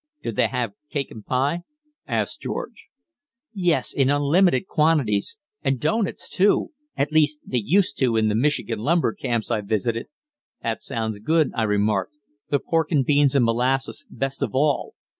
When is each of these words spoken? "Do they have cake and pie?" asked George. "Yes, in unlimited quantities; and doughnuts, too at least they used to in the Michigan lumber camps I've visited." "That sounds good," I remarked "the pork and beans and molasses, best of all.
"Do 0.23 0.31
they 0.31 0.47
have 0.47 0.73
cake 0.89 1.11
and 1.11 1.23
pie?" 1.23 1.61
asked 2.07 2.41
George. 2.41 2.89
"Yes, 3.53 3.93
in 3.93 4.09
unlimited 4.09 4.65
quantities; 4.65 5.37
and 5.61 5.79
doughnuts, 5.79 6.27
too 6.27 6.71
at 6.97 7.11
least 7.11 7.39
they 7.45 7.59
used 7.59 7.99
to 7.99 8.17
in 8.17 8.27
the 8.27 8.33
Michigan 8.33 8.79
lumber 8.79 9.13
camps 9.13 9.51
I've 9.51 9.67
visited." 9.67 10.07
"That 10.63 10.81
sounds 10.81 11.19
good," 11.19 11.51
I 11.55 11.61
remarked 11.65 12.15
"the 12.49 12.57
pork 12.57 12.91
and 12.91 13.05
beans 13.05 13.35
and 13.35 13.45
molasses, 13.45 14.07
best 14.09 14.41
of 14.41 14.55
all. 14.55 14.95